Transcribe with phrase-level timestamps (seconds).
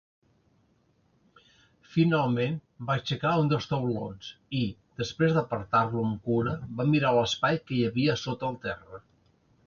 [1.95, 2.55] Finalment,
[2.87, 4.29] va aixecar un dels taulons
[4.61, 4.61] i,
[5.01, 9.03] desprès d'apartar-lo amb cura, va mirar a l'espai que hi havia sota el terra.